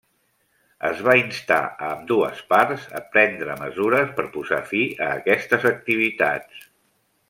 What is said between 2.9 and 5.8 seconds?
a prendre mesures per posar fi a aquestes